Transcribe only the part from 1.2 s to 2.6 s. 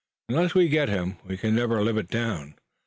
we can never live it down.